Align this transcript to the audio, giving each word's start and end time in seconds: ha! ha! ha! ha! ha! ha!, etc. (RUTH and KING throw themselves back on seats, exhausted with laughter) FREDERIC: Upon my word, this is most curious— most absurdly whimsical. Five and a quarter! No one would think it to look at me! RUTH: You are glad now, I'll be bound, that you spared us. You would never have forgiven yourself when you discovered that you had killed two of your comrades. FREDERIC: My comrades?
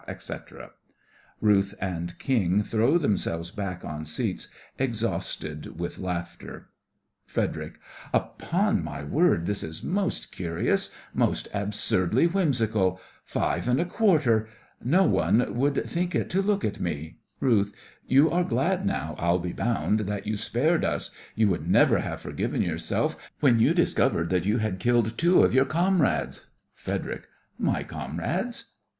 ha! 0.01 0.05
ha! 0.07 0.13
ha! 0.13 0.17
ha! 0.17 0.33
ha! 0.33 0.33
ha!, 0.33 0.35
etc. 0.49 0.71
(RUTH 1.41 1.75
and 1.79 2.17
KING 2.17 2.63
throw 2.63 2.97
themselves 2.97 3.51
back 3.51 3.85
on 3.85 4.03
seats, 4.03 4.47
exhausted 4.79 5.79
with 5.79 5.99
laughter) 5.99 6.69
FREDERIC: 7.27 7.79
Upon 8.11 8.83
my 8.83 9.03
word, 9.03 9.45
this 9.45 9.61
is 9.61 9.83
most 9.83 10.31
curious— 10.31 10.89
most 11.13 11.49
absurdly 11.53 12.25
whimsical. 12.25 12.99
Five 13.25 13.67
and 13.67 13.79
a 13.79 13.85
quarter! 13.85 14.47
No 14.83 15.03
one 15.03 15.53
would 15.55 15.87
think 15.87 16.15
it 16.15 16.31
to 16.31 16.41
look 16.41 16.65
at 16.65 16.79
me! 16.79 17.17
RUTH: 17.39 17.71
You 18.07 18.31
are 18.31 18.43
glad 18.43 18.83
now, 18.87 19.13
I'll 19.19 19.37
be 19.37 19.53
bound, 19.53 19.99
that 19.99 20.25
you 20.25 20.35
spared 20.35 20.83
us. 20.83 21.11
You 21.35 21.47
would 21.49 21.69
never 21.69 21.99
have 21.99 22.21
forgiven 22.21 22.63
yourself 22.63 23.15
when 23.39 23.59
you 23.59 23.75
discovered 23.75 24.31
that 24.31 24.45
you 24.45 24.57
had 24.57 24.79
killed 24.79 25.15
two 25.19 25.43
of 25.43 25.53
your 25.53 25.65
comrades. 25.65 26.47
FREDERIC: 26.73 27.27
My 27.59 27.83
comrades? 27.83 28.71